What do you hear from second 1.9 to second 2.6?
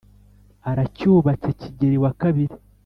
wa kabiri